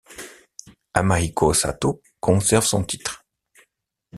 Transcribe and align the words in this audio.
Amahiko 0.95 1.53
Sato 1.53 2.01
conserve 2.19 2.65
son 2.65 2.83
titre. 2.83 3.23